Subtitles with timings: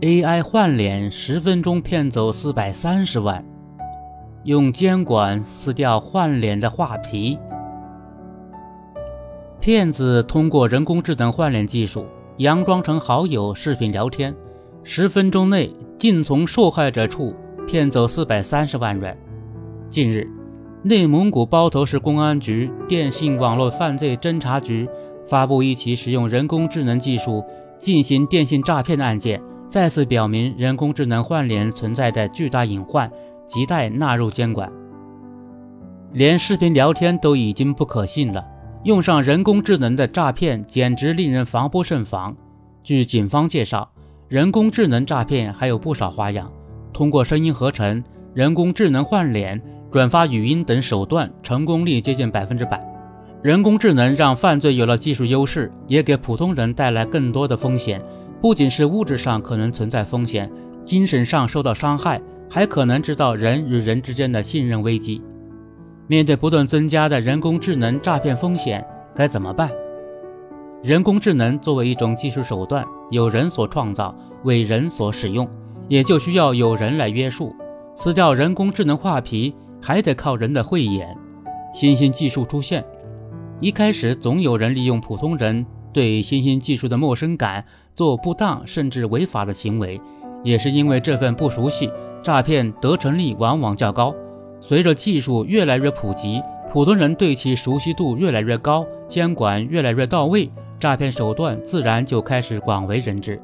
[0.00, 3.44] AI 换脸十分钟骗走四百三十万，
[4.44, 7.38] 用监管撕掉换脸的画皮。
[9.60, 12.06] 骗子通过人工智能换脸技术，
[12.38, 14.34] 佯装成好友视频聊天，
[14.82, 17.34] 十分钟内竟从受害者处
[17.68, 19.14] 骗走四百三十万元。
[19.90, 20.26] 近日，
[20.82, 24.88] 内蒙古包头市公安局电信网络犯罪侦查局
[25.26, 27.44] 发布一起使用人工智能技术。
[27.78, 29.40] 进行电信诈骗的案件，
[29.70, 33.08] 再次表明人工智能换脸存在的巨大隐患，
[33.46, 34.70] 亟待纳入监管。
[36.12, 38.44] 连视频聊天都已经不可信了，
[38.82, 42.36] 用上人工智能的诈骗简直令人防不胜防。
[42.82, 43.88] 据警方介绍，
[44.26, 46.50] 人工智能诈骗还有不少花样，
[46.92, 48.02] 通过声音合成、
[48.34, 52.84] 人工智能换脸、转发语音等手段，成功率接近百分之百。
[53.40, 58.02] 人工智能让犯罪有了技术优势，也给普通人带来更多的风险。
[58.40, 60.50] 不仅是物质上可能存在风险，
[60.84, 65.22] 精神上受到伤害，还可能制造人与人之间的信任危机。
[66.06, 69.70] 面对不断增加的人工智能诈骗风险，该怎么办？
[70.82, 75.46] 人工智能作为一种技术手段，有人所创造，为人所使用，
[75.88, 77.54] 也就需要有人来约束。
[77.94, 81.14] 撕掉人工智能画皮，还得靠人的慧眼。
[81.74, 82.82] 新兴技术出现。
[83.60, 90.00] 一开始总有人利用普通人对新兴技术的陌生感做不当甚至违法的行为，
[90.42, 91.90] 也是因为这份不熟悉，
[92.22, 94.14] 诈骗得逞率往往较高。
[94.60, 103.40] 随着技术越来越普及，普通人对其熟悉度越来越高，监管越来越到位，诈骗手段自然就开始广为人知。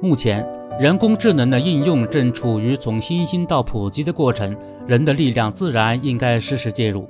[0.00, 0.46] 目前，
[0.78, 7.08] 人工智能的应用正处于从新兴到普及的过程，人的力量自然应该适时介入。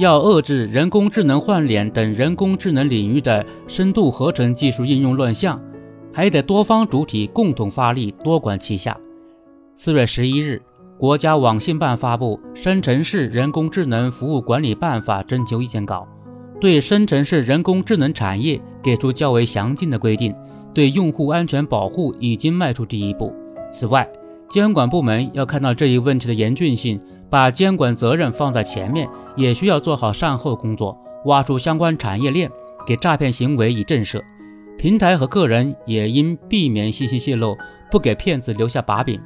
[0.00, 5.60] 要遏制人工智能换脸等人工智能领域的深度合成技术应用乱象，
[6.10, 8.96] 还得多方主体共同发力，多管齐下。
[9.74, 10.62] 四月十一日，
[10.96, 16.08] 国家网信办发布《生成式人工智能服务管理办法》征求意见稿，
[16.58, 20.34] 对生成式人工智能产业给出较为详尽的规定，
[20.72, 23.34] 对用户安全保护已经迈出第一步。
[23.70, 24.08] 此外，
[24.50, 27.00] 监管部门要看到这一问题的严峻性。
[27.30, 32.50] 把监管责任放在前面，也需要做好善后工作，挖出相关产业链，
[32.84, 34.20] 给诈骗行为以震慑。
[34.76, 37.56] 平台和个人也应避免信息泄露，
[37.88, 39.20] 不给骗子留下把柄。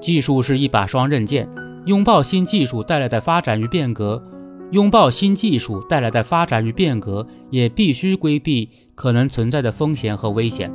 [0.00, 1.46] 技术是一把双刃剑，
[1.84, 4.24] 拥抱新技术带来的发展与变革，
[4.70, 10.72] 拥抱新技术带来的发展与变革，也必须规避可能存在的风险和危险。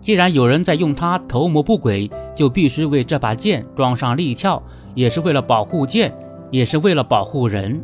[0.00, 4.62] 既然有人在用它图谋不轨，就必须为这把剑装上利鞘。
[4.94, 6.12] 也是为了保护剑，
[6.50, 7.80] 也是为了保护人。